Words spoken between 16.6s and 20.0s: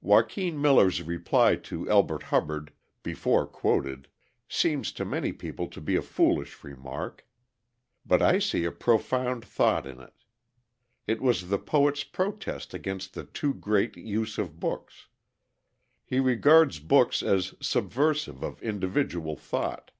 books as subversive of individual thought.